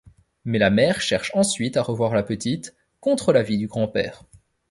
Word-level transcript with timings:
Mais 0.45 0.57
la 0.57 0.71
mère 0.71 0.99
cherche 0.99 1.29
ensuite 1.35 1.77
à 1.77 1.83
revoir 1.83 2.15
la 2.15 2.23
petite, 2.23 2.75
contre 3.01 3.31
l'avis 3.33 3.59
du 3.59 3.67
grand-père. 3.67 4.23